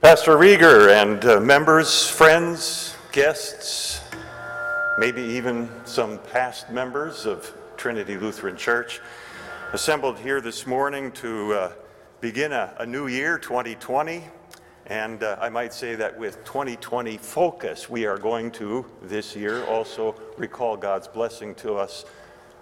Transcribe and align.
Pastor 0.00 0.36
Rieger 0.36 0.92
and 0.92 1.24
uh, 1.24 1.40
members, 1.40 2.08
friends, 2.08 2.94
guests, 3.10 4.00
maybe 4.96 5.20
even 5.20 5.68
some 5.84 6.20
past 6.30 6.70
members 6.70 7.26
of 7.26 7.52
Trinity 7.76 8.16
Lutheran 8.16 8.56
Church, 8.56 9.00
assembled 9.72 10.16
here 10.16 10.40
this 10.40 10.68
morning 10.68 11.10
to 11.12 11.52
uh, 11.52 11.72
begin 12.20 12.52
a, 12.52 12.72
a, 12.78 12.86
new 12.86 13.08
year, 13.08 13.38
2020. 13.38 14.22
And 14.86 15.24
uh, 15.24 15.36
I 15.40 15.48
might 15.48 15.74
say 15.74 15.96
that 15.96 16.16
with 16.16 16.44
2020 16.44 17.16
focus, 17.16 17.90
we 17.90 18.06
are 18.06 18.18
going 18.18 18.52
to 18.52 18.86
this 19.02 19.34
year 19.34 19.64
also 19.64 20.14
recall 20.36 20.76
God's 20.76 21.08
blessing 21.08 21.56
to 21.56 21.74
us 21.74 22.04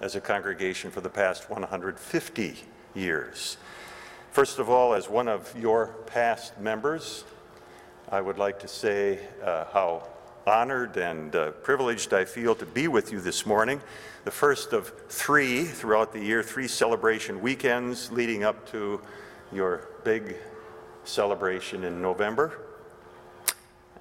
as 0.01 0.17
a 0.17 0.23
congregation 0.23 0.91
for 0.91 1.03
the 1.03 1.11
past 1.11 1.51
150 1.51 2.57
years. 2.95 3.59
First 4.37 4.59
of 4.59 4.69
all, 4.69 4.93
as 4.93 5.09
one 5.09 5.29
of 5.29 5.59
your 5.59 5.87
past 6.05 6.61
members, 6.61 7.25
I 8.11 8.21
would 8.21 8.37
like 8.37 8.59
to 8.59 8.69
say 8.69 9.19
uh, 9.43 9.65
how 9.73 10.07
honored 10.47 10.99
and 10.99 11.35
uh, 11.35 11.53
privileged 11.53 12.13
I 12.13 12.27
feel 12.27 12.55
to 12.57 12.67
be 12.67 12.87
with 12.87 13.11
you 13.13 13.23
this 13.23 13.47
morning. 13.47 13.81
The 14.27 14.31
first 14.31 14.75
of 14.75 14.93
three 15.09 15.65
throughout 15.65 16.13
the 16.13 16.21
year, 16.21 16.43
three 16.43 16.69
celebration 16.69 17.41
weekends 17.41 18.13
leading 18.13 18.45
up 18.45 18.71
to 18.73 19.01
your 19.55 19.89
big 20.05 20.37
celebration 21.05 21.83
in 21.85 22.03
November. 22.03 22.61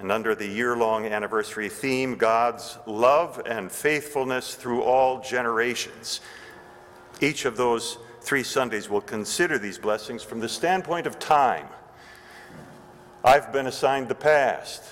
And 0.00 0.12
under 0.12 0.34
the 0.34 0.46
year 0.46 0.76
long 0.76 1.06
anniversary 1.06 1.70
theme, 1.70 2.14
God's 2.14 2.76
love 2.84 3.40
and 3.46 3.72
faithfulness 3.72 4.54
through 4.54 4.82
all 4.82 5.22
generations. 5.22 6.20
Each 7.22 7.46
of 7.46 7.56
those 7.56 7.96
three 8.26 8.42
Sundays 8.42 8.90
will 8.90 9.00
consider 9.00 9.56
these 9.56 9.78
blessings 9.78 10.20
from 10.20 10.40
the 10.40 10.48
standpoint 10.48 11.06
of 11.06 11.16
time. 11.20 11.68
I've 13.22 13.52
been 13.52 13.68
assigned 13.68 14.08
the 14.08 14.16
past. 14.16 14.82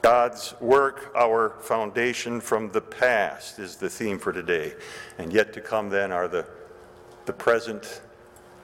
God's 0.00 0.54
work, 0.58 1.12
our 1.14 1.50
foundation 1.60 2.40
from 2.40 2.70
the 2.72 2.80
past, 2.80 3.58
is 3.58 3.76
the 3.76 3.90
theme 3.90 4.18
for 4.18 4.32
today. 4.32 4.72
And 5.18 5.30
yet 5.30 5.52
to 5.52 5.60
come 5.60 5.90
then 5.90 6.12
are 6.12 6.28
the, 6.28 6.46
the 7.26 7.34
present 7.34 8.00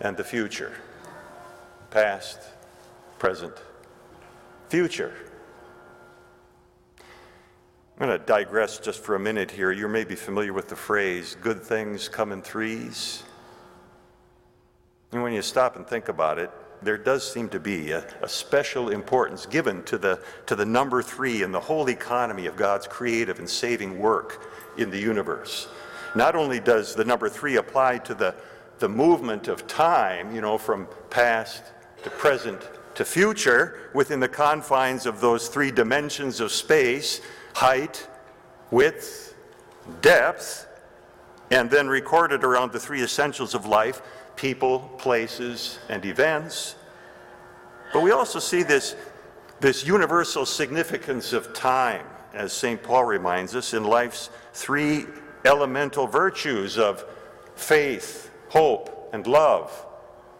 and 0.00 0.16
the 0.16 0.24
future. 0.24 0.72
Past, 1.90 2.38
present, 3.18 3.54
future. 4.70 5.12
I'm 8.02 8.08
going 8.08 8.18
to 8.18 8.26
digress 8.26 8.80
just 8.80 9.04
for 9.04 9.14
a 9.14 9.20
minute 9.20 9.48
here. 9.48 9.70
You 9.70 9.86
may 9.86 10.02
be 10.02 10.16
familiar 10.16 10.52
with 10.52 10.68
the 10.68 10.74
phrase, 10.74 11.36
good 11.40 11.62
things 11.62 12.08
come 12.08 12.32
in 12.32 12.42
threes. 12.42 13.22
And 15.12 15.22
when 15.22 15.32
you 15.32 15.40
stop 15.40 15.76
and 15.76 15.86
think 15.86 16.08
about 16.08 16.40
it, 16.40 16.50
there 16.82 16.98
does 16.98 17.32
seem 17.32 17.48
to 17.50 17.60
be 17.60 17.92
a, 17.92 18.04
a, 18.20 18.28
special 18.28 18.88
importance 18.88 19.46
given 19.46 19.84
to 19.84 19.98
the, 19.98 20.20
to 20.46 20.56
the 20.56 20.66
number 20.66 21.00
three 21.00 21.44
in 21.44 21.52
the 21.52 21.60
whole 21.60 21.88
economy 21.88 22.46
of 22.46 22.56
God's 22.56 22.88
creative 22.88 23.38
and 23.38 23.48
saving 23.48 24.00
work 24.00 24.50
in 24.76 24.90
the 24.90 24.98
universe. 24.98 25.68
Not 26.16 26.34
only 26.34 26.58
does 26.58 26.96
the 26.96 27.04
number 27.04 27.28
three 27.28 27.54
apply 27.54 27.98
to 27.98 28.14
the, 28.14 28.34
the 28.80 28.88
movement 28.88 29.46
of 29.46 29.68
time, 29.68 30.34
you 30.34 30.40
know, 30.40 30.58
from 30.58 30.88
past 31.08 31.62
to 32.02 32.10
present 32.10 32.68
to 32.96 33.04
future 33.04 33.90
within 33.94 34.18
the 34.18 34.28
confines 34.28 35.06
of 35.06 35.20
those 35.20 35.46
three 35.46 35.70
dimensions 35.70 36.40
of 36.40 36.50
space, 36.50 37.20
height, 37.54 38.08
width, 38.70 39.34
depth, 40.00 40.66
and 41.50 41.70
then 41.70 41.88
recorded 41.88 42.44
around 42.44 42.72
the 42.72 42.80
three 42.80 43.02
essentials 43.02 43.54
of 43.54 43.66
life 43.66 44.02
people, 44.34 44.80
places, 44.98 45.78
and 45.90 46.04
events. 46.06 46.74
But 47.92 48.02
we 48.02 48.10
also 48.10 48.38
see 48.38 48.62
this, 48.62 48.96
this 49.60 49.86
universal 49.86 50.46
significance 50.46 51.34
of 51.34 51.52
time, 51.52 52.06
as 52.32 52.52
St. 52.52 52.82
Paul 52.82 53.04
reminds 53.04 53.54
us, 53.54 53.74
in 53.74 53.84
life's 53.84 54.30
three 54.54 55.04
elemental 55.44 56.06
virtues 56.06 56.78
of 56.78 57.04
faith, 57.54 58.30
hope, 58.48 59.10
and 59.12 59.26
love 59.26 59.86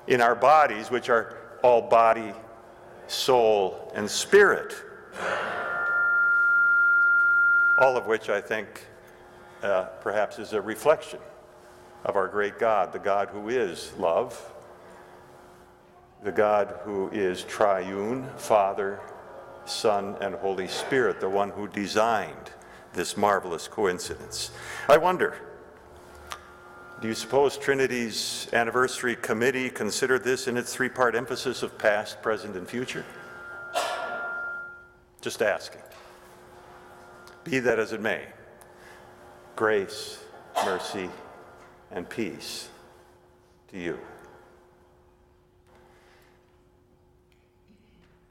in 0.07 0.23
our 0.23 0.35
bodies, 0.35 0.91
which 0.91 1.11
are 1.11 1.37
all 1.63 1.83
body, 1.83 2.33
soul, 3.07 3.93
and 3.95 4.11
spirit 4.11 4.75
all 7.83 7.97
of 7.97 8.07
which 8.07 8.29
I 8.29 8.41
think 8.41 8.87
uh, 9.65 9.87
perhaps 10.01 10.39
is 10.39 10.53
a 10.53 10.61
reflection 10.61 11.19
of 12.05 12.15
our 12.15 12.29
great 12.29 12.57
God, 12.61 12.93
the 12.93 13.01
God 13.01 13.29
who 13.29 13.49
is 13.49 13.93
love, 13.99 14.53
the 16.23 16.31
God 16.31 16.79
who 16.85 17.09
is 17.09 17.43
triune, 17.43 18.29
Father, 18.37 19.01
Son, 19.65 20.17
and 20.21 20.37
Holy 20.37 20.69
Spirit, 20.69 21.19
the 21.19 21.29
one 21.29 21.51
who 21.51 21.67
designed 21.67 22.53
this 22.93 23.17
marvelous 23.17 23.67
coincidence. 23.67 24.53
I 24.89 24.97
wonder, 24.97 25.35
do 27.01 27.09
you 27.09 27.15
suppose 27.15 27.59
Trinity's 27.59 28.49
anniversary 28.53 29.17
committee 29.17 29.69
considered 29.69 30.23
this 30.23 30.47
in 30.47 30.57
its 30.57 30.73
three 30.73 30.89
part 30.89 31.17
emphasis 31.17 31.65
of 31.65 31.77
past, 31.79 32.23
present, 32.23 32.55
and 32.55 32.69
future? 32.69 33.05
Just 35.21 35.43
asking. 35.43 35.83
Be 37.45 37.59
that 37.59 37.79
as 37.79 37.93
it 37.93 38.01
may, 38.01 38.23
grace, 39.57 40.23
mercy, 40.65 41.11
and 41.91 42.09
peace 42.09 42.69
to 43.71 43.79
you. 43.79 43.99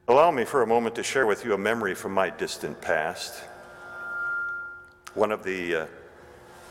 Allow 0.07 0.31
me 0.31 0.45
for 0.45 0.61
a 0.61 0.67
moment 0.67 0.95
to 0.95 1.03
share 1.03 1.25
with 1.25 1.45
you 1.45 1.53
a 1.53 1.57
memory 1.57 1.93
from 1.93 2.13
my 2.13 2.29
distant 2.29 2.81
past. 2.81 3.43
One 5.13 5.31
of 5.31 5.43
the, 5.43 5.75
uh, 5.75 5.85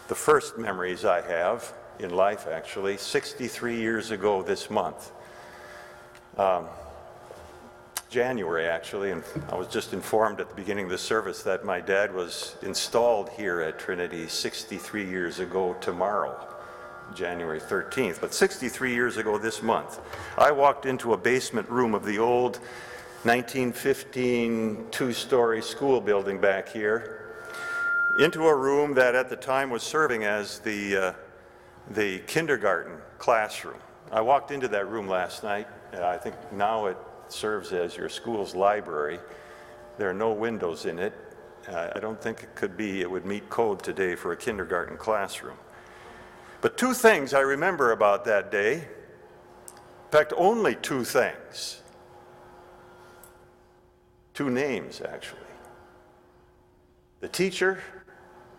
the 0.09 0.15
first 0.15 0.59
memories 0.59 1.05
I 1.05 1.21
have 1.21 1.73
in 1.99 2.11
life, 2.11 2.47
actually, 2.47 2.97
63 2.97 3.77
years 3.77 4.11
ago 4.11 4.43
this 4.43 4.71
month. 4.71 5.13
Um, 6.37 6.67
January, 8.11 8.67
actually, 8.67 9.13
and 9.13 9.23
I 9.51 9.55
was 9.55 9.69
just 9.69 9.93
informed 9.93 10.41
at 10.41 10.49
the 10.49 10.55
beginning 10.57 10.87
of 10.87 10.91
the 10.91 10.99
service 10.99 11.45
that 11.45 11.65
my 11.65 11.81
dad 11.81 12.13
was 12.13 12.57
installed 12.61 13.31
here 13.31 13.61
at 13.61 13.79
Trinity 13.79 14.27
63 14.27 15.09
years 15.09 15.39
ago 15.39 15.77
tomorrow, 15.81 16.37
January 17.15 17.61
13th. 17.61 18.21
But 18.21 18.35
63 18.35 18.93
years 18.93 19.17
ago 19.17 19.39
this 19.39 19.63
month, 19.63 20.01
I 20.37 20.51
walked 20.51 20.87
into 20.87 21.13
a 21.13 21.17
basement 21.17 21.71
room 21.71 21.95
of 21.95 22.05
the 22.05 22.19
old 22.19 22.57
1915 23.23 24.89
two 24.91 25.13
story 25.13 25.63
school 25.63 26.01
building 26.01 26.41
back 26.41 26.69
here, 26.69 27.37
into 28.19 28.49
a 28.49 28.57
room 28.57 28.93
that 28.95 29.15
at 29.15 29.29
the 29.31 29.37
time 29.37 29.71
was 29.71 29.85
serving 29.85 30.25
as 30.25 30.59
the, 30.59 30.97
uh, 30.97 31.13
the 31.91 32.19
kindergarten 32.27 32.97
classroom. 33.19 33.79
I 34.11 34.21
walked 34.21 34.51
into 34.51 34.67
that 34.67 34.89
room 34.89 35.07
last 35.07 35.45
night. 35.45 35.69
Uh, 35.95 36.05
I 36.07 36.17
think 36.17 36.35
now 36.53 36.87
it 36.87 36.97
serves 37.33 37.73
as 37.73 37.97
your 37.97 38.09
school's 38.09 38.55
library. 38.55 39.19
There 39.99 40.09
are 40.09 40.15
no 40.15 40.33
windows 40.33 40.87
in 40.87 40.99
it. 40.99 41.13
Uh, 41.69 41.91
I 41.95 42.01
don't 42.01 42.21
think 42.21 42.43
it 42.43 42.55
could 42.55 42.77
be, 42.77 43.01
it 43.01 43.11
would 43.11 43.27
meet 43.27 43.49
code 43.51 43.83
today 43.83 44.15
for 44.15 44.33
a 44.33 44.37
kindergarten 44.37 44.97
classroom. 44.97 45.57
But 46.61 46.77
two 46.77 46.95
things 46.95 47.33
I 47.35 47.41
remember 47.41 47.93
about 47.93 48.25
that 48.27 48.51
day. 48.51 48.75
In 48.75 50.11
fact, 50.11 50.33
only 50.37 50.75
two 50.75 51.05
things. 51.05 51.83
Two 54.35 54.51
names, 54.51 55.01
actually. 55.01 55.41
The 57.21 57.29
teacher, 57.29 57.83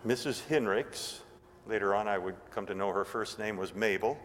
Mrs. 0.05 0.47
Hinrichs, 0.47 1.19
later 1.67 1.95
on 1.95 2.07
I 2.07 2.17
would 2.17 2.35
come 2.51 2.65
to 2.67 2.75
know 2.75 2.91
her 2.91 3.05
first 3.05 3.39
name 3.39 3.57
was 3.57 3.73
Mabel, 3.73 4.17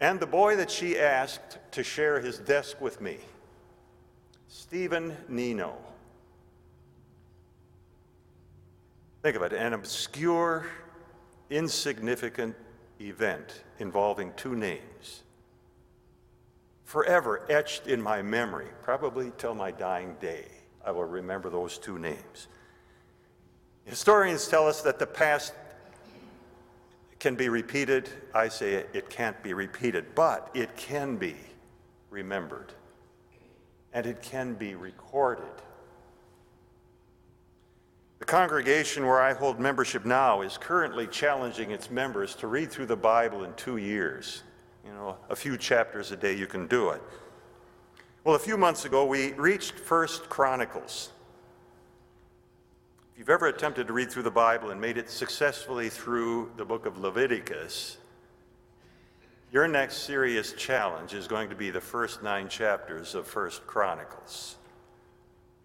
and 0.00 0.20
the 0.20 0.26
boy 0.26 0.56
that 0.56 0.70
she 0.70 0.98
asked 0.98 1.58
to 1.72 1.82
share 1.82 2.20
his 2.20 2.38
desk 2.38 2.80
with 2.80 3.00
me, 3.00 3.18
Stephen 4.48 5.16
Nino. 5.28 5.76
Think 9.22 9.36
of 9.36 9.42
it 9.42 9.52
an 9.52 9.72
obscure, 9.72 10.66
insignificant 11.48 12.54
event 13.00 13.64
involving 13.78 14.32
two 14.36 14.54
names. 14.54 15.22
Forever 16.84 17.46
etched 17.48 17.86
in 17.86 18.00
my 18.00 18.22
memory, 18.22 18.68
probably 18.82 19.32
till 19.38 19.54
my 19.54 19.70
dying 19.70 20.16
day, 20.20 20.46
I 20.84 20.90
will 20.90 21.04
remember 21.04 21.48
those 21.48 21.78
two 21.78 21.98
names. 21.98 22.48
Historians 23.84 24.46
tell 24.48 24.66
us 24.68 24.82
that 24.82 24.98
the 24.98 25.06
past 25.06 25.54
can 27.24 27.34
be 27.34 27.48
repeated. 27.48 28.10
I 28.34 28.48
say 28.48 28.74
it, 28.74 28.90
it 28.92 29.08
can't 29.08 29.42
be 29.42 29.54
repeated, 29.54 30.14
but 30.14 30.50
it 30.52 30.76
can 30.76 31.16
be 31.16 31.34
remembered 32.10 32.74
and 33.94 34.04
it 34.04 34.20
can 34.20 34.52
be 34.52 34.74
recorded. 34.74 35.54
The 38.18 38.26
congregation 38.26 39.06
where 39.06 39.22
I 39.22 39.32
hold 39.32 39.58
membership 39.58 40.04
now 40.04 40.42
is 40.42 40.58
currently 40.58 41.06
challenging 41.06 41.70
its 41.70 41.90
members 41.90 42.34
to 42.34 42.46
read 42.46 42.70
through 42.70 42.86
the 42.86 42.96
Bible 42.96 43.44
in 43.44 43.54
two 43.54 43.78
years. 43.78 44.42
You 44.84 44.92
know, 44.92 45.16
a 45.30 45.34
few 45.34 45.56
chapters 45.56 46.12
a 46.12 46.18
day, 46.18 46.36
you 46.36 46.46
can 46.46 46.66
do 46.66 46.90
it. 46.90 47.00
Well, 48.24 48.34
a 48.34 48.38
few 48.38 48.58
months 48.58 48.84
ago, 48.84 49.06
we 49.06 49.32
reached 49.32 49.78
First 49.78 50.28
Chronicles. 50.28 51.13
If 53.14 53.20
you've 53.20 53.30
ever 53.30 53.46
attempted 53.46 53.86
to 53.86 53.92
read 53.92 54.10
through 54.10 54.24
the 54.24 54.30
Bible 54.32 54.70
and 54.70 54.80
made 54.80 54.98
it 54.98 55.08
successfully 55.08 55.88
through 55.88 56.50
the 56.56 56.64
book 56.64 56.84
of 56.84 56.98
Leviticus, 56.98 57.98
your 59.52 59.68
next 59.68 59.98
serious 59.98 60.52
challenge 60.54 61.14
is 61.14 61.28
going 61.28 61.48
to 61.48 61.54
be 61.54 61.70
the 61.70 61.80
first 61.80 62.24
nine 62.24 62.48
chapters 62.48 63.14
of 63.14 63.24
First 63.28 63.64
Chronicles. 63.68 64.56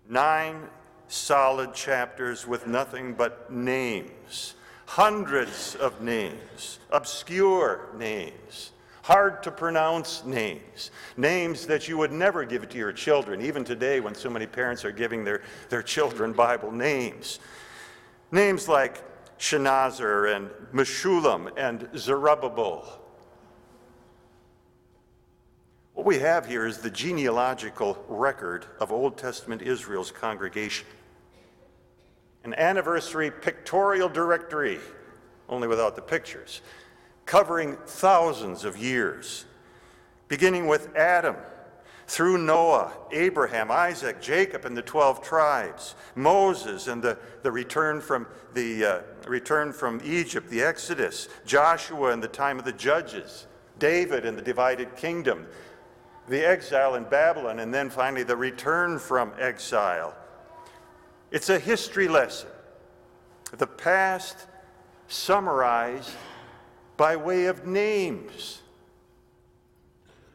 Nine 0.07 0.69
solid 1.07 1.73
chapters 1.73 2.45
with 2.45 2.67
nothing 2.67 3.15
but 3.15 3.51
names, 3.51 4.53
hundreds 4.85 5.73
of 5.73 6.01
names, 6.01 6.77
obscure 6.91 7.89
names, 7.97 8.73
hard 9.09 9.41
to 9.41 9.51
pronounce 9.51 10.23
names, 10.23 10.91
names 11.17 11.65
that 11.65 11.87
you 11.87 11.97
would 11.97 12.11
never 12.11 12.45
give 12.45 12.69
to 12.69 12.77
your 12.77 12.93
children, 12.93 13.41
even 13.41 13.63
today 13.63 13.99
when 13.99 14.13
so 14.13 14.29
many 14.29 14.45
parents 14.45 14.85
are 14.85 14.91
giving 14.91 15.23
their, 15.23 15.41
their 15.69 15.81
children 15.81 16.31
Bible 16.31 16.71
names. 16.71 17.39
Names 18.31 18.67
like 18.67 19.03
Shenazar 19.39 20.35
and 20.35 20.49
Meshullam 20.73 21.51
and 21.57 21.89
Zerubbabel 21.97 22.99
what 25.99 26.05
we 26.05 26.19
have 26.19 26.45
here 26.45 26.65
is 26.65 26.77
the 26.77 26.89
genealogical 26.89 28.01
record 28.07 28.65
of 28.79 28.89
Old 28.89 29.17
Testament 29.17 29.61
Israel's 29.61 30.11
congregation. 30.11 30.87
An 32.45 32.53
anniversary 32.53 33.29
pictorial 33.29 34.07
directory, 34.07 34.79
only 35.49 35.67
without 35.67 35.97
the 35.97 36.01
pictures, 36.01 36.61
covering 37.29 37.77
thousands 37.85 38.65
of 38.65 38.75
years, 38.75 39.45
beginning 40.29 40.65
with 40.65 40.95
Adam, 40.95 41.35
through 42.07 42.39
Noah, 42.39 42.91
Abraham, 43.11 43.69
Isaac, 43.69 44.19
Jacob, 44.19 44.65
and 44.65 44.75
the 44.75 44.81
12 44.81 45.21
tribes, 45.21 45.93
Moses 46.15 46.87
and 46.87 47.03
the, 47.03 47.19
the 47.43 47.51
return, 47.51 48.01
from 48.01 48.25
the, 48.55 48.83
uh, 48.83 49.01
return 49.27 49.71
from 49.71 50.01
Egypt, 50.03 50.49
the 50.49 50.63
Exodus, 50.63 51.29
Joshua 51.45 52.13
and 52.13 52.23
the 52.23 52.27
time 52.27 52.57
of 52.57 52.65
the 52.65 52.73
judges, 52.73 53.45
David 53.77 54.25
and 54.25 54.35
the 54.35 54.41
divided 54.41 54.95
kingdom, 54.95 55.45
the 56.29 56.43
exile 56.43 56.95
in 56.95 57.03
Babylon, 57.03 57.59
and 57.59 57.71
then 57.71 57.91
finally 57.91 58.23
the 58.23 58.35
return 58.35 58.97
from 58.97 59.33
exile. 59.37 60.15
It's 61.29 61.49
a 61.49 61.59
history 61.59 62.07
lesson. 62.07 62.49
The 63.55 63.67
past 63.67 64.47
summarized 65.07 66.09
by 66.99 67.15
way 67.15 67.45
of 67.45 67.65
names. 67.65 68.61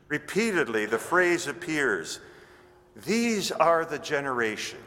Repeatedly, 0.09 0.87
the 0.87 0.99
phrase 0.99 1.47
appears 1.47 2.19
These 3.07 3.53
are 3.53 3.85
the 3.85 4.01
generations. 4.01 4.81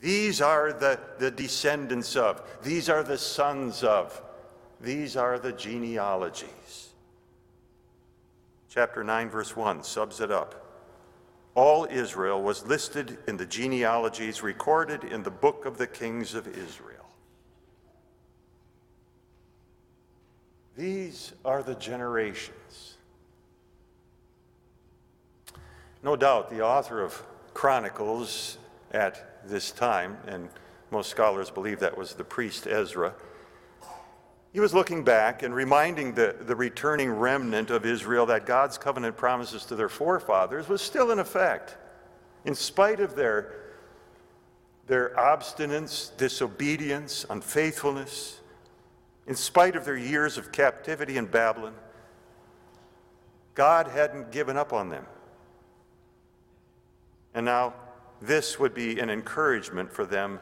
These 0.00 0.40
are 0.40 0.72
the, 0.72 0.98
the 1.18 1.30
descendants 1.30 2.16
of. 2.16 2.42
These 2.62 2.88
are 2.88 3.02
the 3.02 3.18
sons 3.18 3.84
of. 3.84 4.22
These 4.80 5.14
are 5.18 5.38
the 5.38 5.52
genealogies 5.52 6.70
chapter 8.70 9.02
9, 9.02 9.28
verse 9.28 9.56
1 9.56 9.82
subs 9.82 10.20
it 10.20 10.30
up. 10.30 10.54
All 11.54 11.86
Israel 11.90 12.40
was 12.40 12.64
listed 12.64 13.18
in 13.26 13.36
the 13.36 13.44
genealogies 13.44 14.42
recorded 14.42 15.04
in 15.04 15.24
the 15.24 15.30
book 15.30 15.66
of 15.66 15.76
the 15.76 15.88
kings 15.88 16.34
of 16.34 16.46
Israel. 16.46 16.99
These 20.80 21.34
are 21.44 21.62
the 21.62 21.74
generations. 21.74 22.94
No 26.02 26.16
doubt 26.16 26.48
the 26.48 26.62
author 26.62 27.02
of 27.02 27.22
Chronicles 27.52 28.56
at 28.90 29.46
this 29.46 29.72
time, 29.72 30.16
and 30.26 30.48
most 30.90 31.10
scholars 31.10 31.50
believe 31.50 31.80
that 31.80 31.98
was 31.98 32.14
the 32.14 32.24
priest 32.24 32.66
Ezra, 32.66 33.12
he 34.54 34.60
was 34.60 34.72
looking 34.72 35.04
back 35.04 35.42
and 35.42 35.54
reminding 35.54 36.14
the, 36.14 36.34
the 36.40 36.56
returning 36.56 37.10
remnant 37.10 37.68
of 37.68 37.84
Israel 37.84 38.24
that 38.24 38.46
God's 38.46 38.78
covenant 38.78 39.18
promises 39.18 39.66
to 39.66 39.76
their 39.76 39.90
forefathers 39.90 40.66
was 40.66 40.80
still 40.80 41.10
in 41.10 41.18
effect. 41.18 41.76
In 42.46 42.54
spite 42.54 43.00
of 43.00 43.16
their, 43.16 43.52
their 44.86 45.10
obstinance, 45.10 46.16
disobedience, 46.16 47.26
unfaithfulness, 47.28 48.39
in 49.30 49.36
spite 49.36 49.76
of 49.76 49.84
their 49.84 49.96
years 49.96 50.36
of 50.38 50.50
captivity 50.50 51.16
in 51.16 51.24
Babylon, 51.24 51.72
God 53.54 53.86
hadn't 53.86 54.32
given 54.32 54.56
up 54.56 54.72
on 54.72 54.88
them. 54.88 55.06
And 57.32 57.46
now, 57.46 57.74
this 58.20 58.58
would 58.58 58.74
be 58.74 58.98
an 58.98 59.08
encouragement 59.08 59.92
for 59.92 60.04
them 60.04 60.40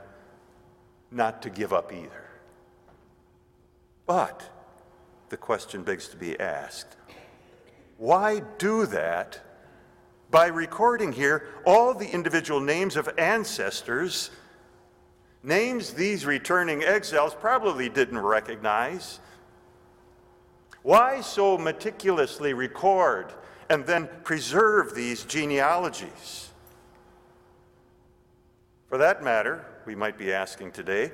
not 1.10 1.42
to 1.42 1.50
give 1.50 1.74
up 1.74 1.92
either. 1.92 2.30
But 4.06 4.50
the 5.28 5.36
question 5.36 5.82
begs 5.82 6.08
to 6.08 6.16
be 6.16 6.40
asked 6.40 6.96
why 7.98 8.40
do 8.56 8.86
that 8.86 9.38
by 10.30 10.46
recording 10.46 11.12
here 11.12 11.46
all 11.66 11.92
the 11.92 12.08
individual 12.08 12.60
names 12.60 12.96
of 12.96 13.10
ancestors, 13.18 14.30
names 15.48 15.94
these 15.94 16.26
returning 16.26 16.84
exiles 16.84 17.34
probably 17.34 17.88
didn't 17.88 18.18
recognize? 18.18 19.18
Why 20.82 21.22
so 21.22 21.58
meticulously 21.58 22.52
record 22.52 23.32
and 23.68 23.84
then 23.84 24.08
preserve 24.22 24.94
these 24.94 25.24
genealogies? 25.24 26.50
For 28.88 28.98
that 28.98 29.24
matter, 29.24 29.64
we 29.86 29.94
might 29.94 30.18
be 30.18 30.32
asking 30.32 30.72
today, 30.72 31.10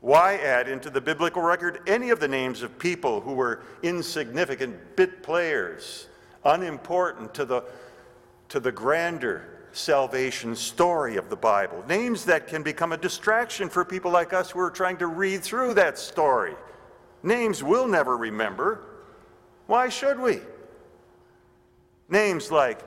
why 0.00 0.36
add 0.36 0.68
into 0.68 0.90
the 0.90 1.00
biblical 1.00 1.42
record 1.42 1.80
any 1.86 2.10
of 2.10 2.20
the 2.20 2.28
names 2.28 2.62
of 2.62 2.78
people 2.78 3.20
who 3.20 3.32
were 3.32 3.62
insignificant 3.82 4.94
bit 4.94 5.22
players, 5.22 6.08
unimportant 6.44 7.32
to 7.34 7.44
the, 7.44 7.64
to 8.50 8.60
the 8.60 8.70
grander 8.70 9.55
salvation 9.76 10.56
story 10.56 11.16
of 11.16 11.30
the 11.30 11.36
Bible? 11.36 11.84
Names 11.88 12.24
that 12.24 12.46
can 12.46 12.62
become 12.62 12.92
a 12.92 12.96
distraction 12.96 13.68
for 13.68 13.84
people 13.84 14.10
like 14.10 14.32
us 14.32 14.50
who 14.50 14.60
are 14.60 14.70
trying 14.70 14.96
to 14.98 15.06
read 15.06 15.42
through 15.42 15.74
that 15.74 15.98
story. 15.98 16.54
Names 17.22 17.62
we'll 17.62 17.88
never 17.88 18.16
remember. 18.16 18.80
Why 19.66 19.88
should 19.88 20.18
we? 20.18 20.40
Names 22.08 22.50
like 22.50 22.80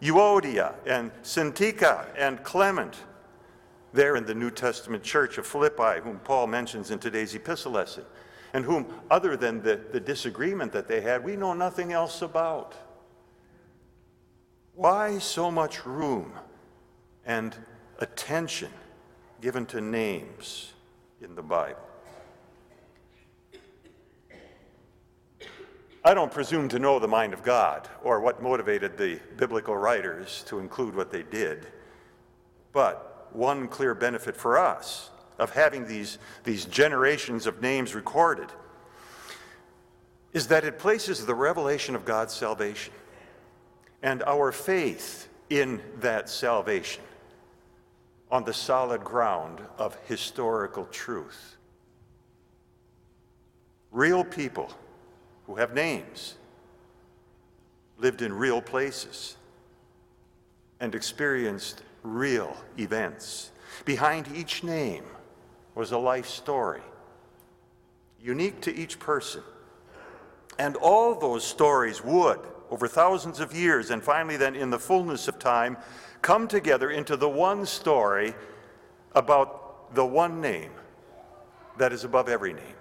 Euodia 0.00 0.74
and 0.86 1.10
Syntyche 1.22 2.06
and 2.16 2.42
Clement 2.44 2.96
there 3.92 4.16
in 4.16 4.24
the 4.24 4.34
New 4.34 4.50
Testament 4.50 5.02
church 5.02 5.38
of 5.38 5.46
Philippi, 5.46 6.00
whom 6.02 6.18
Paul 6.20 6.46
mentions 6.46 6.90
in 6.90 6.98
today's 6.98 7.34
epistle 7.34 7.72
lesson, 7.72 8.04
and 8.52 8.64
whom, 8.64 8.86
other 9.10 9.36
than 9.36 9.62
the, 9.62 9.80
the 9.92 10.00
disagreement 10.00 10.72
that 10.72 10.88
they 10.88 11.00
had, 11.00 11.24
we 11.24 11.36
know 11.36 11.54
nothing 11.54 11.92
else 11.92 12.22
about. 12.22 12.74
Why 14.78 15.18
so 15.18 15.50
much 15.50 15.84
room 15.84 16.30
and 17.26 17.52
attention 17.98 18.70
given 19.40 19.66
to 19.66 19.80
names 19.80 20.72
in 21.20 21.34
the 21.34 21.42
Bible? 21.42 21.80
I 26.04 26.14
don't 26.14 26.30
presume 26.30 26.68
to 26.68 26.78
know 26.78 27.00
the 27.00 27.08
mind 27.08 27.32
of 27.32 27.42
God 27.42 27.88
or 28.04 28.20
what 28.20 28.40
motivated 28.40 28.96
the 28.96 29.18
biblical 29.36 29.76
writers 29.76 30.44
to 30.46 30.60
include 30.60 30.94
what 30.94 31.10
they 31.10 31.24
did, 31.24 31.66
but 32.72 33.30
one 33.32 33.66
clear 33.66 33.96
benefit 33.96 34.36
for 34.36 34.56
us 34.56 35.10
of 35.40 35.50
having 35.50 35.88
these, 35.88 36.18
these 36.44 36.66
generations 36.66 37.48
of 37.48 37.60
names 37.60 37.96
recorded 37.96 38.52
is 40.32 40.46
that 40.46 40.62
it 40.62 40.78
places 40.78 41.26
the 41.26 41.34
revelation 41.34 41.96
of 41.96 42.04
God's 42.04 42.32
salvation 42.32 42.92
and 44.02 44.22
our 44.24 44.52
faith 44.52 45.28
in 45.50 45.80
that 46.00 46.28
salvation 46.28 47.02
on 48.30 48.44
the 48.44 48.52
solid 48.52 49.02
ground 49.02 49.60
of 49.78 49.96
historical 50.06 50.84
truth. 50.86 51.56
Real 53.90 54.22
people 54.22 54.70
who 55.46 55.56
have 55.56 55.74
names 55.74 56.34
lived 57.96 58.22
in 58.22 58.32
real 58.32 58.60
places 58.60 59.36
and 60.78 60.94
experienced 60.94 61.82
real 62.02 62.56
events. 62.78 63.50
Behind 63.84 64.28
each 64.34 64.62
name 64.62 65.04
was 65.74 65.92
a 65.92 65.98
life 65.98 66.26
story, 66.26 66.82
unique 68.20 68.60
to 68.60 68.74
each 68.74 68.98
person. 68.98 69.42
And 70.58 70.76
all 70.76 71.14
those 71.14 71.44
stories 71.44 72.04
would, 72.04 72.40
over 72.70 72.86
thousands 72.86 73.40
of 73.40 73.54
years, 73.54 73.90
and 73.90 74.02
finally 74.02 74.36
then 74.36 74.54
in 74.54 74.70
the 74.70 74.78
fullness 74.78 75.28
of 75.28 75.38
time, 75.38 75.76
come 76.22 76.48
together 76.48 76.90
into 76.90 77.16
the 77.16 77.28
one 77.28 77.64
story 77.64 78.34
about 79.14 79.94
the 79.94 80.04
one 80.04 80.40
name 80.40 80.72
that 81.78 81.92
is 81.92 82.04
above 82.04 82.28
every 82.28 82.52
name. 82.52 82.74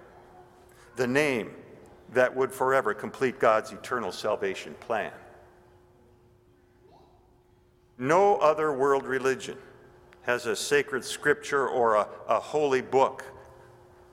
The 0.95 1.07
name 1.07 1.51
that 2.13 2.35
would 2.35 2.51
forever 2.51 2.93
complete 2.93 3.39
God's 3.39 3.71
eternal 3.71 4.11
salvation 4.11 4.75
plan. 4.79 5.11
No 7.97 8.37
other 8.37 8.73
world 8.73 9.05
religion 9.05 9.57
has 10.23 10.45
a 10.45 10.55
sacred 10.55 11.03
scripture 11.03 11.67
or 11.67 11.95
a, 11.95 12.07
a 12.27 12.39
holy 12.39 12.81
book 12.81 13.23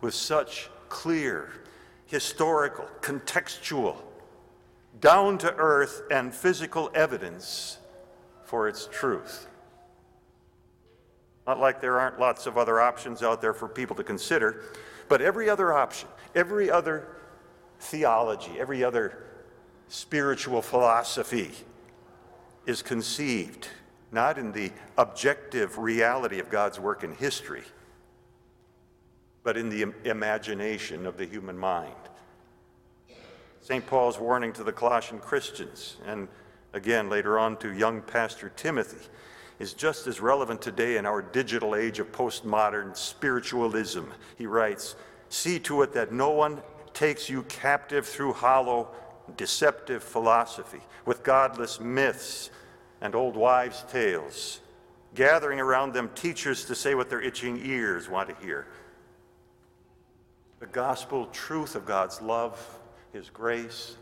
with 0.00 0.14
such 0.14 0.70
clear, 0.88 1.50
historical, 2.06 2.86
contextual, 3.00 3.96
down 5.00 5.38
to 5.38 5.54
earth, 5.54 6.02
and 6.10 6.34
physical 6.34 6.90
evidence 6.94 7.78
for 8.44 8.68
its 8.68 8.88
truth. 8.90 9.48
Not 11.46 11.60
like 11.60 11.80
there 11.80 11.98
aren't 11.98 12.18
lots 12.18 12.46
of 12.46 12.56
other 12.56 12.80
options 12.80 13.22
out 13.22 13.42
there 13.42 13.52
for 13.52 13.68
people 13.68 13.96
to 13.96 14.04
consider, 14.04 14.62
but 15.08 15.20
every 15.20 15.50
other 15.50 15.72
option, 15.72 16.08
every 16.34 16.70
other 16.70 17.08
theology, 17.80 18.52
every 18.58 18.82
other 18.82 19.24
spiritual 19.88 20.62
philosophy 20.62 21.50
is 22.66 22.82
conceived 22.82 23.68
not 24.14 24.38
in 24.38 24.52
the 24.52 24.70
objective 24.96 25.76
reality 25.76 26.38
of 26.38 26.48
God's 26.48 26.78
work 26.78 27.02
in 27.02 27.14
history, 27.16 27.64
but 29.42 29.56
in 29.56 29.68
the 29.68 29.92
imagination 30.04 31.04
of 31.04 31.16
the 31.16 31.26
human 31.26 31.58
mind. 31.58 31.94
St. 33.64 33.86
Paul's 33.86 34.18
warning 34.18 34.52
to 34.52 34.62
the 34.62 34.72
Colossian 34.72 35.18
Christians, 35.18 35.96
and 36.04 36.28
again 36.74 37.08
later 37.08 37.38
on 37.38 37.56
to 37.56 37.72
young 37.72 38.02
Pastor 38.02 38.52
Timothy, 38.56 39.08
is 39.58 39.72
just 39.72 40.06
as 40.06 40.20
relevant 40.20 40.60
today 40.60 40.98
in 40.98 41.06
our 41.06 41.22
digital 41.22 41.74
age 41.74 41.98
of 41.98 42.12
postmodern 42.12 42.94
spiritualism. 42.94 44.02
He 44.36 44.44
writes, 44.44 44.96
See 45.30 45.58
to 45.60 45.80
it 45.80 45.94
that 45.94 46.12
no 46.12 46.28
one 46.28 46.60
takes 46.92 47.30
you 47.30 47.42
captive 47.44 48.04
through 48.06 48.34
hollow, 48.34 48.88
deceptive 49.38 50.04
philosophy, 50.04 50.82
with 51.06 51.22
godless 51.22 51.80
myths 51.80 52.50
and 53.00 53.14
old 53.14 53.34
wives' 53.34 53.82
tales, 53.90 54.60
gathering 55.14 55.58
around 55.58 55.94
them 55.94 56.10
teachers 56.14 56.66
to 56.66 56.74
say 56.74 56.94
what 56.94 57.08
their 57.08 57.22
itching 57.22 57.58
ears 57.64 58.10
want 58.10 58.28
to 58.28 58.44
hear. 58.44 58.66
The 60.60 60.66
gospel 60.66 61.28
truth 61.32 61.74
of 61.74 61.86
God's 61.86 62.20
love, 62.20 62.60
His 63.14 63.30
grace, 63.30 63.96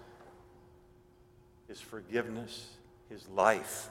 His 1.68 1.78
forgiveness, 1.78 2.70
His 3.10 3.28
life 3.28 3.90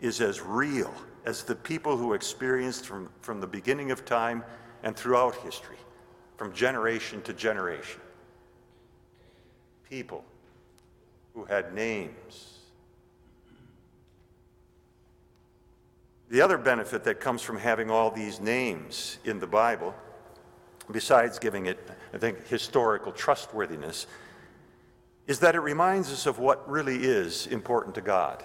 is 0.00 0.20
as 0.20 0.40
real 0.40 0.94
as 1.24 1.42
the 1.42 1.56
people 1.56 1.96
who 1.96 2.12
experienced 2.12 2.86
from, 2.86 3.10
from 3.20 3.40
the 3.40 3.48
beginning 3.48 3.90
of 3.90 4.04
time 4.04 4.44
and 4.84 4.94
throughout 4.94 5.34
history, 5.36 5.76
from 6.36 6.54
generation 6.54 7.20
to 7.22 7.32
generation. 7.32 8.00
People 9.90 10.24
who 11.34 11.44
had 11.44 11.74
names. 11.74 12.58
The 16.30 16.40
other 16.40 16.58
benefit 16.58 17.02
that 17.04 17.18
comes 17.18 17.42
from 17.42 17.58
having 17.58 17.90
all 17.90 18.12
these 18.12 18.38
names 18.38 19.18
in 19.24 19.40
the 19.40 19.48
Bible, 19.48 19.96
besides 20.92 21.40
giving 21.40 21.66
it, 21.66 21.90
I 22.12 22.18
think, 22.18 22.46
historical 22.46 23.10
trustworthiness, 23.10 24.06
is 25.26 25.38
that 25.40 25.54
it 25.54 25.60
reminds 25.60 26.12
us 26.12 26.26
of 26.26 26.38
what 26.38 26.68
really 26.68 26.96
is 26.96 27.46
important 27.46 27.94
to 27.94 28.00
God. 28.00 28.42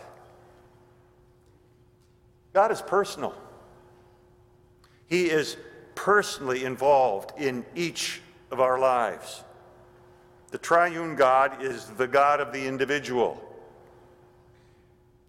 God 2.54 2.72
is 2.72 2.82
personal. 2.82 3.36
He 5.08 5.26
is 5.26 5.58
personally 5.96 6.64
involved 6.64 7.34
in 7.38 7.66
each 7.76 8.22
of 8.52 8.60
our 8.60 8.80
lives. 8.80 9.44
The 10.52 10.58
triune 10.58 11.16
God 11.16 11.62
is 11.62 11.86
the 11.86 12.08
God 12.08 12.40
of 12.40 12.54
the 12.54 12.66
individual. 12.66 13.44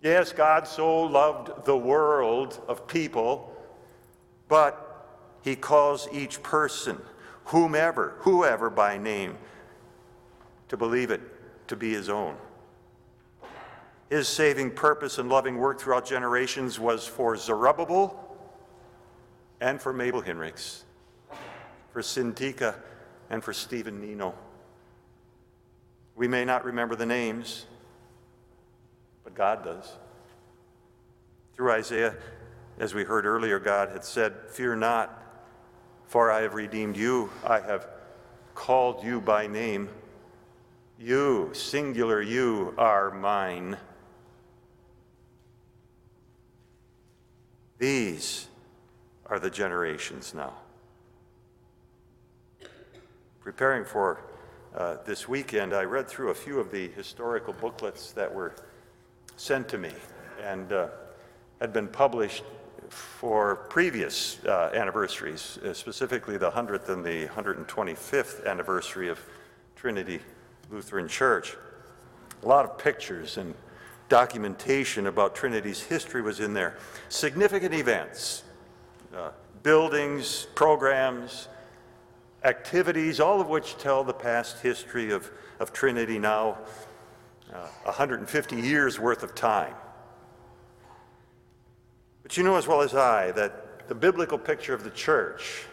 Yes, 0.03 0.33
God 0.33 0.67
so 0.67 1.03
loved 1.03 1.67
the 1.67 1.77
world 1.77 2.63
of 2.69 2.87
people, 2.87 3.55
but 4.49 4.87
he 5.43 5.57
calls 5.57 6.09
each 6.13 6.43
person, 6.43 7.01
whomever, 7.47 8.15
whoever 8.21 8.71
by 8.71 8.97
name, 8.97 9.37
to 10.69 10.77
believe 10.77 11.11
it 11.11 11.21
to 11.71 11.77
be 11.77 11.93
his 11.93 12.09
own. 12.09 12.37
His 14.11 14.27
saving 14.27 14.73
purpose 14.73 15.19
and 15.19 15.29
loving 15.29 15.57
work 15.57 15.81
throughout 15.81 16.05
generations 16.05 16.81
was 16.81 17.07
for 17.07 17.37
Zerubbabel 17.37 18.37
and 19.61 19.81
for 19.81 19.93
Mabel 19.93 20.21
Hinrichs, 20.21 20.83
for 21.93 22.03
Syntyche 22.03 22.75
and 23.31 23.43
for 23.43 23.53
Stephen 23.53 24.01
Nino. 24.01 24.35
We 26.17 26.27
may 26.27 26.45
not 26.45 26.65
remember 26.65 26.97
the 26.97 27.07
names, 27.07 27.67
but 29.23 29.37
God 29.37 29.63
does. 29.63 29.93
Through 31.55 31.71
Isaiah, 31.71 32.17
as 32.81 32.95
we 32.95 33.05
heard 33.05 33.25
earlier, 33.25 33.61
God 33.61 33.91
had 33.91 34.05
said, 34.05 34.35
Fear 34.49 34.75
not, 34.77 35.23
for 36.09 36.33
I 36.33 36.41
have 36.41 36.55
redeemed 36.55 36.97
you. 36.97 37.31
I 37.47 37.61
have 37.61 37.87
called 38.57 39.05
you 39.05 39.21
by 39.21 39.47
name. 39.47 39.89
You, 41.03 41.49
singular 41.55 42.21
you, 42.21 42.75
are 42.77 43.11
mine. 43.11 43.79
These 47.79 48.49
are 49.25 49.39
the 49.39 49.49
generations 49.49 50.35
now. 50.35 50.53
Preparing 53.41 53.87
for 53.87 54.21
uh, 54.77 54.97
this 55.07 55.27
weekend, 55.27 55.73
I 55.73 55.85
read 55.85 56.07
through 56.07 56.33
a 56.33 56.35
few 56.35 56.61
of 56.61 56.71
the 56.71 56.89
historical 56.89 57.55
booklets 57.55 58.13
that 58.13 58.35
were 58.35 58.55
sent 59.39 59.71
to 59.71 59.79
me 59.79 59.93
and 60.43 60.71
uh, 60.71 60.89
had 61.63 61.73
been 61.73 61.89
published 61.89 62.45
for 62.91 63.57
previous 63.57 64.45
uh, 64.45 64.71
anniversaries, 64.75 65.59
uh, 65.65 65.73
specifically 65.73 66.37
the 66.37 66.51
100th 66.51 66.91
and 66.91 67.03
the 67.03 67.27
125th 67.29 68.45
anniversary 68.45 69.09
of 69.09 69.19
Trinity 69.77 70.21
Lutheran 70.71 71.09
Church. 71.09 71.57
A 72.43 72.47
lot 72.49 72.65
of 72.65 72.79
pictures 72.79 73.37
and 73.37 73.55
documentation 74.09 75.07
about 75.07 75.35
Trinity's 75.35 75.81
history 75.81 76.23
was 76.23 76.41
in 76.41 76.55
there. 76.55 76.77
Significant 77.09 77.75
events, 77.75 78.45
uh, 79.15 79.31
buildings, 79.63 80.47
programs, 80.55 81.49
activities, 82.45 83.21
all 83.21 83.41
of 83.41 83.49
which 83.49 83.77
tell 83.79 84.05
the 84.05 84.15
past 84.15 84.61
history 84.61 85.11
of, 85.11 85.31
of 85.59 85.73
Trinity 85.73 86.19
now, 86.19 86.59
uh, 87.53 87.67
150 87.85 88.57
years 88.57 88.99
worth 88.99 89.23
of 89.23 89.35
time. 89.35 89.75
But 92.23 92.37
you 92.37 92.43
know 92.45 92.57
as 92.57 92.67
well 92.67 92.81
as 92.81 92.95
I 92.95 93.33
that 93.33 93.89
the 93.89 93.95
biblical 93.95 94.39
picture 94.39 94.73
of 94.73 94.85
the 94.85 94.91
church 94.91 95.65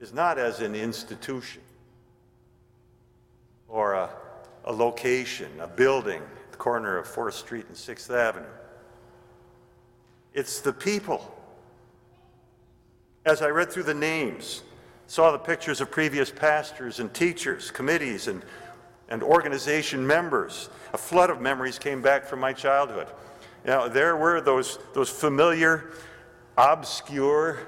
is 0.00 0.12
not 0.12 0.38
as 0.38 0.60
an 0.60 0.74
institution 0.74 1.62
or 3.74 3.94
a, 3.94 4.08
a 4.66 4.72
location, 4.72 5.50
a 5.58 5.66
building, 5.66 6.22
the 6.52 6.56
corner 6.56 6.96
of 6.96 7.08
4th 7.08 7.32
Street 7.32 7.66
and 7.66 7.76
6th 7.76 8.08
Avenue. 8.08 8.46
It's 10.32 10.60
the 10.60 10.72
people. 10.72 11.36
As 13.26 13.42
I 13.42 13.48
read 13.48 13.72
through 13.72 13.82
the 13.82 13.92
names, 13.92 14.62
saw 15.08 15.32
the 15.32 15.38
pictures 15.38 15.80
of 15.80 15.90
previous 15.90 16.30
pastors 16.30 17.00
and 17.00 17.12
teachers, 17.12 17.72
committees, 17.72 18.28
and, 18.28 18.44
and 19.08 19.24
organization 19.24 20.06
members, 20.06 20.68
a 20.92 20.98
flood 20.98 21.28
of 21.28 21.40
memories 21.40 21.76
came 21.76 22.00
back 22.00 22.24
from 22.26 22.38
my 22.38 22.52
childhood. 22.52 23.08
Now, 23.64 23.88
there 23.88 24.16
were 24.16 24.40
those, 24.40 24.78
those 24.92 25.10
familiar, 25.10 25.90
obscure 26.56 27.58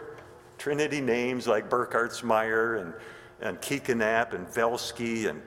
Trinity 0.56 1.00
names 1.00 1.48
like 1.48 1.68
Burkhartsmeyer 1.68 2.80
and, 2.80 2.94
and 3.40 3.60
Kiekenapp 3.60 4.34
and 4.34 4.46
Velsky 4.46 5.28
and, 5.28 5.42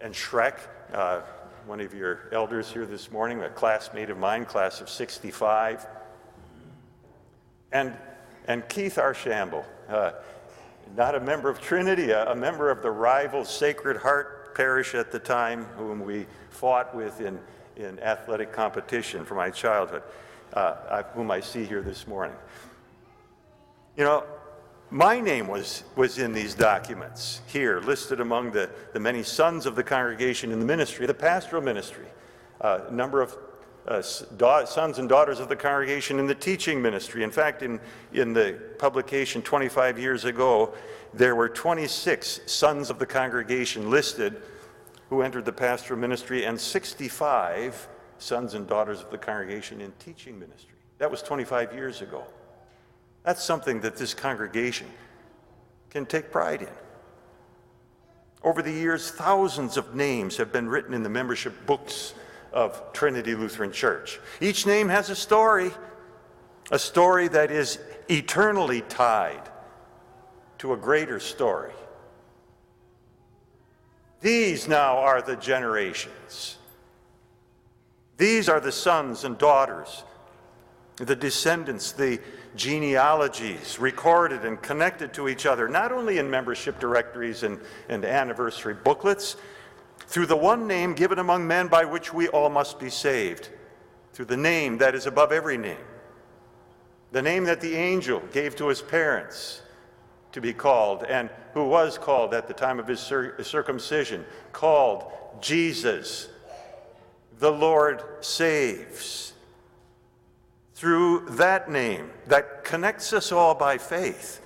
and, 0.00 0.14
Schreck. 0.14 0.58
Uh, 0.92 1.20
one 1.66 1.80
of 1.80 1.92
your 1.92 2.28
elders 2.30 2.70
here 2.70 2.86
this 2.86 3.10
morning, 3.10 3.42
a 3.42 3.48
classmate 3.48 4.08
of 4.08 4.18
mine, 4.18 4.44
class 4.44 4.80
of 4.80 4.88
65. 4.88 5.84
And, 7.72 7.92
and 8.46 8.68
Keith 8.68 8.98
Archambault, 8.98 9.64
uh, 9.88 10.12
not 10.96 11.16
a 11.16 11.20
member 11.20 11.50
of 11.50 11.60
Trinity, 11.60 12.10
a, 12.10 12.30
a, 12.30 12.36
member 12.36 12.70
of 12.70 12.82
the 12.82 12.90
rival 12.90 13.44
Sacred 13.44 13.96
Heart 13.96 14.54
Parish 14.54 14.94
at 14.94 15.10
the 15.10 15.18
time, 15.18 15.64
whom 15.76 16.04
we 16.04 16.26
fought 16.50 16.94
with 16.94 17.20
in, 17.20 17.40
in 17.74 17.98
athletic 17.98 18.52
competition 18.52 19.24
for 19.24 19.34
my 19.34 19.50
childhood, 19.50 20.02
uh, 20.52 21.02
whom 21.14 21.32
I 21.32 21.40
see 21.40 21.64
here 21.64 21.82
this 21.82 22.06
morning. 22.06 22.36
You 23.96 24.04
know, 24.04 24.24
my 24.90 25.20
name 25.20 25.48
was, 25.48 25.82
was 25.96 26.18
in 26.18 26.32
these 26.32 26.54
documents 26.54 27.40
here, 27.46 27.80
listed 27.80 28.20
among 28.20 28.52
the, 28.52 28.70
the 28.92 29.00
many 29.00 29.22
sons 29.22 29.66
of 29.66 29.74
the 29.74 29.82
congregation 29.82 30.52
in 30.52 30.60
the 30.60 30.64
ministry, 30.64 31.06
the 31.06 31.14
pastoral 31.14 31.62
ministry, 31.62 32.06
a 32.60 32.66
uh, 32.66 32.88
number 32.90 33.20
of 33.20 33.36
uh, 33.88 34.02
sons 34.02 34.98
and 34.98 35.08
daughters 35.08 35.38
of 35.40 35.48
the 35.48 35.56
congregation 35.56 36.18
in 36.18 36.26
the 36.26 36.34
teaching 36.34 36.80
ministry. 36.80 37.22
In 37.22 37.30
fact, 37.30 37.62
in, 37.62 37.80
in 38.12 38.32
the 38.32 38.60
publication 38.78 39.42
25 39.42 39.98
years 39.98 40.24
ago, 40.24 40.74
there 41.14 41.36
were 41.36 41.48
26 41.48 42.40
sons 42.46 42.90
of 42.90 42.98
the 42.98 43.06
congregation 43.06 43.90
listed 43.90 44.42
who 45.08 45.22
entered 45.22 45.44
the 45.44 45.52
pastoral 45.52 45.98
ministry 45.98 46.44
and 46.44 46.60
65 46.60 47.88
sons 48.18 48.54
and 48.54 48.66
daughters 48.66 49.02
of 49.02 49.10
the 49.10 49.18
congregation 49.18 49.80
in 49.80 49.92
teaching 49.98 50.38
ministry. 50.38 50.74
That 50.98 51.10
was 51.10 51.22
25 51.22 51.74
years 51.74 52.02
ago. 52.02 52.24
That's 53.26 53.42
something 53.42 53.80
that 53.80 53.96
this 53.96 54.14
congregation 54.14 54.86
can 55.90 56.06
take 56.06 56.30
pride 56.30 56.62
in. 56.62 56.68
Over 58.44 58.62
the 58.62 58.70
years, 58.70 59.10
thousands 59.10 59.76
of 59.76 59.96
names 59.96 60.36
have 60.36 60.52
been 60.52 60.68
written 60.68 60.94
in 60.94 61.02
the 61.02 61.08
membership 61.08 61.66
books 61.66 62.14
of 62.52 62.80
Trinity 62.92 63.34
Lutheran 63.34 63.72
Church. 63.72 64.20
Each 64.40 64.64
name 64.64 64.88
has 64.90 65.10
a 65.10 65.16
story, 65.16 65.72
a 66.70 66.78
story 66.78 67.26
that 67.26 67.50
is 67.50 67.80
eternally 68.08 68.82
tied 68.82 69.42
to 70.58 70.72
a 70.72 70.76
greater 70.76 71.18
story. 71.18 71.72
These 74.20 74.68
now 74.68 74.98
are 74.98 75.20
the 75.20 75.34
generations. 75.34 76.58
These 78.18 78.48
are 78.48 78.60
the 78.60 78.70
sons 78.70 79.24
and 79.24 79.36
daughters, 79.36 80.04
the 80.96 81.16
descendants, 81.16 81.92
the 81.92 82.18
genealogies 82.56 83.78
recorded 83.78 84.44
and 84.44 84.60
connected 84.62 85.12
to 85.14 85.28
each 85.28 85.44
other, 85.44 85.68
not 85.68 85.92
only 85.92 86.18
in 86.18 86.30
membership 86.30 86.80
directories 86.80 87.42
and, 87.42 87.60
and 87.88 88.04
anniversary 88.04 88.74
booklets, 88.74 89.36
through 90.06 90.26
the 90.26 90.36
one 90.36 90.66
name 90.66 90.94
given 90.94 91.18
among 91.18 91.46
men 91.46 91.68
by 91.68 91.84
which 91.84 92.14
we 92.14 92.28
all 92.28 92.48
must 92.48 92.78
be 92.78 92.88
saved, 92.88 93.50
through 94.14 94.24
the 94.24 94.36
name 94.36 94.78
that 94.78 94.94
is 94.94 95.06
above 95.06 95.32
every 95.32 95.58
name, 95.58 95.76
the 97.12 97.20
name 97.20 97.44
that 97.44 97.60
the 97.60 97.74
angel 97.74 98.22
gave 98.32 98.56
to 98.56 98.68
his 98.68 98.80
parents 98.80 99.60
to 100.32 100.40
be 100.40 100.54
called, 100.54 101.04
and 101.04 101.28
who 101.52 101.68
was 101.68 101.98
called 101.98 102.32
at 102.32 102.48
the 102.48 102.54
time 102.54 102.78
of 102.78 102.86
his 102.86 103.00
cir- 103.00 103.42
circumcision, 103.42 104.24
called 104.52 105.12
Jesus, 105.40 106.28
the 107.38 107.52
Lord 107.52 108.02
saves 108.20 109.34
through 110.76 111.20
that 111.30 111.70
name 111.70 112.10
that 112.26 112.62
connects 112.62 113.14
us 113.14 113.32
all 113.32 113.54
by 113.54 113.78
faith, 113.78 114.42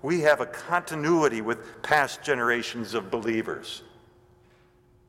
we 0.00 0.20
have 0.20 0.40
a 0.40 0.46
continuity 0.46 1.42
with 1.42 1.82
past 1.82 2.22
generations 2.22 2.94
of 2.94 3.10
believers. 3.10 3.82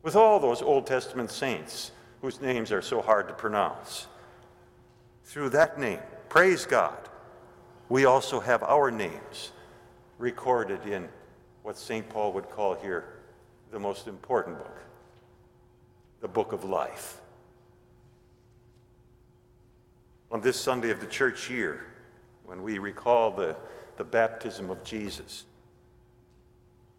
With 0.03 0.17
all 0.17 0.41
those 0.41 0.61
Old 0.61 0.85
Testament 0.85 1.31
saints 1.31 1.91
whose 2.21 2.41
names 2.41 2.73
are 2.73 2.81
so 2.81 3.01
hard 3.01 3.29
to 3.29 3.33
pronounce. 3.33 4.07
Through 5.23 5.51
that 5.51 5.79
name, 5.79 5.99
praise 6.27 6.65
God, 6.65 6.97
we 7.87 8.03
also 8.03 8.41
have 8.41 8.61
our 8.61 8.91
names 8.91 9.53
recorded 10.17 10.85
in 10.85 11.07
what 11.63 11.77
St. 11.77 12.07
Paul 12.09 12.33
would 12.33 12.49
call 12.49 12.75
here 12.75 13.05
the 13.71 13.79
most 13.79 14.09
important 14.09 14.57
book, 14.57 14.77
the 16.19 16.27
book 16.27 16.51
of 16.51 16.65
life 16.65 17.20
on 20.31 20.41
this 20.41 20.59
Sunday 20.59 20.89
of 20.89 20.99
the 20.99 21.07
church 21.07 21.49
year, 21.49 21.85
when 22.45 22.63
we 22.63 22.79
recall 22.79 23.31
the, 23.31 23.55
the 23.97 24.03
baptism 24.03 24.69
of 24.69 24.83
Jesus, 24.83 25.43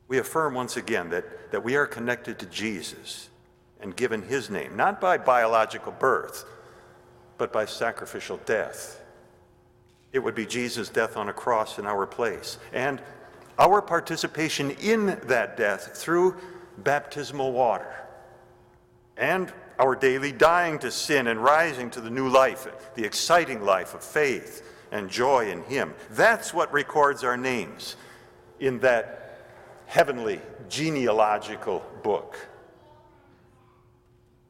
we 0.08 0.18
affirm 0.18 0.54
once 0.54 0.76
again 0.76 1.10
that, 1.10 1.50
that 1.52 1.64
we 1.64 1.76
are 1.76 1.86
connected 1.86 2.38
to 2.38 2.46
Jesus 2.46 3.30
and 3.80 3.96
given 3.96 4.22
his 4.22 4.50
name, 4.50 4.76
not 4.76 5.00
by 5.00 5.16
biological 5.16 5.92
birth, 5.92 6.44
but 7.38 7.52
by 7.52 7.64
sacrificial 7.64 8.38
death. 8.44 9.00
It 10.12 10.18
would 10.18 10.34
be 10.34 10.44
Jesus' 10.44 10.90
death 10.90 11.16
on 11.16 11.28
a 11.28 11.32
cross 11.32 11.78
in 11.78 11.86
our 11.86 12.06
place, 12.06 12.58
and 12.72 13.00
our 13.58 13.80
participation 13.80 14.70
in 14.72 15.18
that 15.24 15.56
death 15.56 15.96
through 15.96 16.36
baptismal 16.78 17.52
water 17.52 17.94
and 19.16 19.52
our 19.78 19.94
daily 19.96 20.32
dying 20.32 20.78
to 20.80 20.90
sin 20.90 21.26
and 21.26 21.42
rising 21.42 21.90
to 21.90 22.00
the 22.00 22.10
new 22.10 22.28
life, 22.28 22.66
the 22.94 23.04
exciting 23.04 23.64
life 23.64 23.94
of 23.94 24.02
faith 24.02 24.68
and 24.90 25.10
joy 25.10 25.50
in 25.50 25.62
Him. 25.62 25.94
That's 26.10 26.52
what 26.52 26.72
records 26.72 27.24
our 27.24 27.36
names 27.36 27.96
in 28.60 28.78
that 28.80 29.18
heavenly 29.86 30.40
genealogical 30.68 31.84
book. 32.02 32.36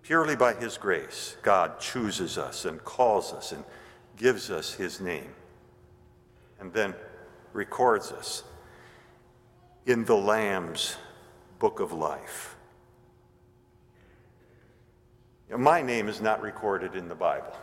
Purely 0.03 0.37
by 0.37 0.55
His 0.55 0.77
grace, 0.77 1.37
God 1.43 1.79
chooses 1.81 2.37
us 2.37 2.65
and 2.65 2.83
calls 2.85 3.33
us 3.33 3.53
and 3.53 3.65
gives 4.17 4.51
us 4.51 4.75
His 4.75 5.01
name, 5.01 5.35
and 6.61 6.73
then 6.73 6.95
records 7.53 8.13
us 8.13 8.43
in 9.87 10.05
the 10.05 10.17
Lamb's 10.17 10.97
book 11.59 11.81
of 11.81 11.93
life. 11.93 12.57
My 15.51 15.83
name 15.83 16.09
is 16.09 16.21
not 16.21 16.41
recorded 16.41 16.95
in 16.95 17.09
the 17.09 17.15
Bible. 17.15 17.55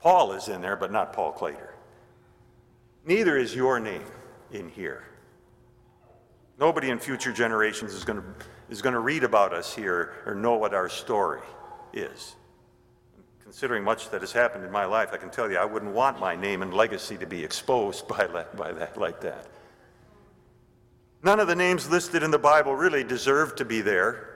Paul 0.00 0.32
is 0.32 0.48
in 0.48 0.60
there, 0.60 0.76
but 0.76 0.92
not 0.92 1.12
Paul 1.12 1.32
Clater. 1.32 1.74
Neither 3.04 3.36
is 3.36 3.54
your 3.54 3.80
name 3.80 4.04
in 4.52 4.68
here. 4.68 5.04
Nobody 6.58 6.90
in 6.90 6.98
future 6.98 7.32
generations 7.32 7.94
is 7.94 8.04
going 8.04 8.20
to, 8.20 8.24
is 8.68 8.82
going 8.82 8.92
to 8.92 9.00
read 9.00 9.24
about 9.24 9.54
us 9.54 9.74
here 9.74 10.12
or 10.26 10.34
know 10.34 10.56
what 10.56 10.74
our 10.74 10.88
story 10.88 11.40
is. 11.92 12.36
Considering 13.42 13.82
much 13.82 14.10
that 14.10 14.20
has 14.20 14.32
happened 14.32 14.64
in 14.64 14.70
my 14.70 14.84
life, 14.84 15.10
I 15.12 15.16
can 15.16 15.30
tell 15.30 15.50
you 15.50 15.56
I 15.56 15.64
wouldn't 15.64 15.92
want 15.92 16.20
my 16.20 16.36
name 16.36 16.62
and 16.62 16.72
legacy 16.72 17.16
to 17.16 17.26
be 17.26 17.42
exposed 17.42 18.06
by, 18.08 18.26
by 18.26 18.72
that 18.72 18.98
like 18.98 19.20
that. 19.22 19.46
None 21.22 21.40
of 21.40 21.48
the 21.48 21.56
names 21.56 21.90
listed 21.90 22.22
in 22.22 22.30
the 22.30 22.38
Bible 22.38 22.74
really 22.74 23.04
deserve 23.04 23.56
to 23.56 23.64
be 23.64 23.80
there. 23.80 24.29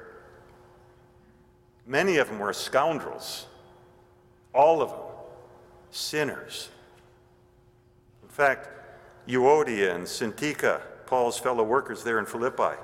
Many 1.86 2.16
of 2.16 2.28
them 2.28 2.38
were 2.38 2.52
scoundrels, 2.52 3.46
all 4.54 4.80
of 4.80 4.90
them 4.90 4.98
sinners. 5.90 6.70
In 8.22 8.28
fact, 8.28 8.68
Euodia 9.28 9.94
and 9.94 10.04
Syntyche, 10.04 10.80
Paul's 11.06 11.38
fellow 11.38 11.62
workers 11.62 12.02
there 12.02 12.18
in 12.18 12.26
Philippi, 12.26 12.76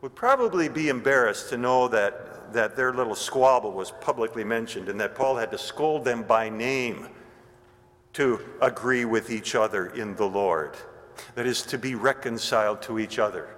would 0.00 0.14
probably 0.14 0.68
be 0.68 0.90
embarrassed 0.90 1.48
to 1.48 1.56
know 1.56 1.88
that, 1.88 2.52
that 2.52 2.76
their 2.76 2.92
little 2.92 3.14
squabble 3.14 3.72
was 3.72 3.90
publicly 3.90 4.44
mentioned 4.44 4.88
and 4.88 5.00
that 5.00 5.14
Paul 5.14 5.36
had 5.36 5.50
to 5.50 5.58
scold 5.58 6.04
them 6.04 6.22
by 6.22 6.48
name 6.48 7.08
to 8.12 8.40
agree 8.60 9.04
with 9.04 9.30
each 9.30 9.54
other 9.54 9.86
in 9.88 10.14
the 10.14 10.26
Lord. 10.26 10.76
That 11.34 11.46
is, 11.46 11.62
to 11.62 11.78
be 11.78 11.94
reconciled 11.94 12.82
to 12.82 12.98
each 12.98 13.18
other 13.18 13.48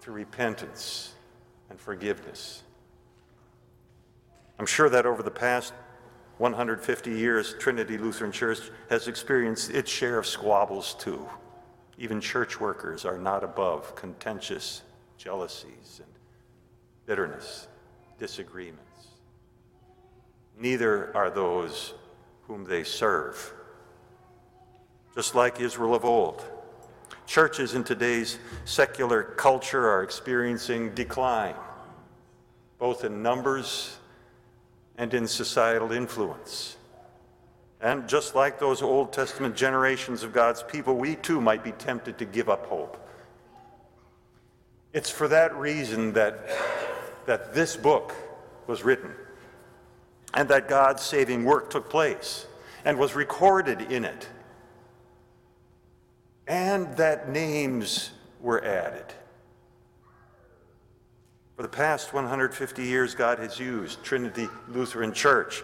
through 0.00 0.14
repentance 0.14 1.14
and 1.70 1.80
forgiveness. 1.80 2.62
I'm 4.62 4.66
sure 4.66 4.88
that 4.90 5.06
over 5.06 5.24
the 5.24 5.30
past 5.32 5.72
150 6.38 7.10
years, 7.10 7.56
Trinity 7.58 7.98
Lutheran 7.98 8.30
Church 8.30 8.60
has 8.90 9.08
experienced 9.08 9.72
its 9.72 9.90
share 9.90 10.18
of 10.18 10.24
squabbles 10.24 10.94
too. 10.94 11.28
Even 11.98 12.20
church 12.20 12.60
workers 12.60 13.04
are 13.04 13.18
not 13.18 13.42
above 13.42 13.96
contentious 13.96 14.82
jealousies 15.18 15.98
and 15.98 16.12
bitterness, 17.06 17.66
disagreements. 18.20 19.08
Neither 20.56 21.10
are 21.16 21.28
those 21.28 21.94
whom 22.46 22.62
they 22.62 22.84
serve. 22.84 23.52
Just 25.16 25.34
like 25.34 25.60
Israel 25.60 25.96
of 25.96 26.04
old, 26.04 26.40
churches 27.26 27.74
in 27.74 27.82
today's 27.82 28.38
secular 28.64 29.24
culture 29.24 29.90
are 29.90 30.04
experiencing 30.04 30.94
decline, 30.94 31.56
both 32.78 33.02
in 33.02 33.24
numbers 33.24 33.98
and 35.02 35.12
in 35.14 35.26
societal 35.26 35.90
influence. 35.90 36.76
And 37.80 38.08
just 38.08 38.36
like 38.36 38.60
those 38.60 38.82
Old 38.82 39.12
Testament 39.12 39.56
generations 39.56 40.22
of 40.22 40.32
God's 40.32 40.62
people, 40.62 40.94
we 40.94 41.16
too 41.16 41.40
might 41.40 41.64
be 41.64 41.72
tempted 41.72 42.18
to 42.18 42.24
give 42.24 42.48
up 42.48 42.66
hope. 42.66 43.04
It's 44.92 45.10
for 45.10 45.26
that 45.26 45.56
reason 45.56 46.12
that, 46.12 46.48
that 47.26 47.52
this 47.52 47.76
book 47.76 48.14
was 48.68 48.84
written 48.84 49.12
and 50.34 50.48
that 50.50 50.68
God's 50.68 51.02
saving 51.02 51.42
work 51.42 51.68
took 51.68 51.90
place 51.90 52.46
and 52.84 52.96
was 52.96 53.16
recorded 53.16 53.80
in 53.90 54.04
it, 54.04 54.28
and 56.46 56.96
that 56.96 57.28
names 57.28 58.12
were 58.40 58.64
added. 58.64 59.06
For 61.56 61.62
the 61.62 61.68
past 61.68 62.14
150 62.14 62.82
years, 62.82 63.14
God 63.14 63.38
has 63.38 63.60
used 63.60 64.02
Trinity 64.02 64.48
Lutheran 64.68 65.12
Church 65.12 65.62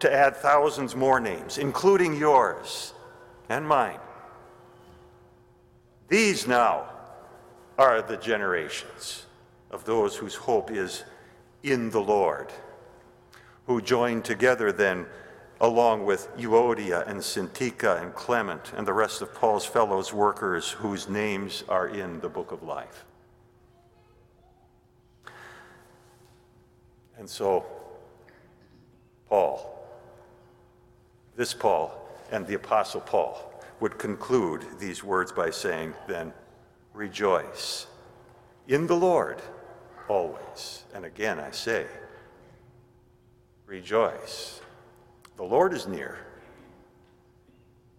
to 0.00 0.12
add 0.12 0.36
thousands 0.36 0.96
more 0.96 1.20
names, 1.20 1.58
including 1.58 2.16
yours 2.16 2.92
and 3.48 3.66
mine. 3.66 3.98
These 6.08 6.46
now 6.46 6.88
are 7.78 8.02
the 8.02 8.16
generations 8.16 9.26
of 9.70 9.84
those 9.84 10.16
whose 10.16 10.34
hope 10.34 10.70
is 10.70 11.04
in 11.62 11.90
the 11.90 12.00
Lord, 12.00 12.52
who 13.66 13.80
join 13.80 14.22
together 14.22 14.72
then 14.72 15.06
along 15.60 16.04
with 16.04 16.28
Euodia 16.36 17.06
and 17.08 17.20
Syntyche 17.20 18.00
and 18.00 18.14
Clement 18.14 18.72
and 18.76 18.86
the 18.86 18.92
rest 18.92 19.22
of 19.22 19.34
Paul's 19.34 19.66
fellows 19.66 20.12
workers 20.12 20.70
whose 20.70 21.08
names 21.08 21.64
are 21.68 21.88
in 21.88 22.20
the 22.20 22.28
book 22.28 22.52
of 22.52 22.62
life. 22.62 23.04
And 27.18 27.28
so 27.28 27.66
Paul, 29.28 29.86
this 31.36 31.52
Paul 31.52 32.08
and 32.30 32.46
the 32.46 32.54
Apostle 32.54 33.00
Paul 33.00 33.52
would 33.80 33.98
conclude 33.98 34.64
these 34.78 35.04
words 35.04 35.32
by 35.32 35.50
saying, 35.50 35.94
then, 36.06 36.32
rejoice 36.94 37.86
in 38.66 38.86
the 38.86 38.96
Lord 38.96 39.40
always. 40.08 40.84
And 40.94 41.04
again, 41.04 41.38
I 41.38 41.50
say, 41.50 41.86
rejoice. 43.66 44.60
The 45.36 45.44
Lord 45.44 45.72
is 45.72 45.86
near, 45.86 46.18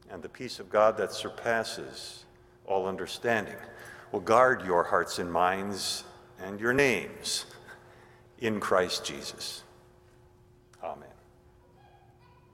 and 0.10 0.22
the 0.22 0.30
peace 0.30 0.60
of 0.60 0.70
God 0.70 0.98
that 0.98 1.14
surpasses 1.14 2.26
all 2.66 2.86
understanding 2.86 3.56
will 4.12 4.20
guard 4.20 4.66
your 4.66 4.84
hearts 4.84 5.20
and 5.20 5.32
minds 5.32 6.04
and 6.42 6.60
your 6.60 6.74
names 6.74 7.46
in 8.42 8.60
Christ 8.60 9.06
Jesus. 9.06 9.64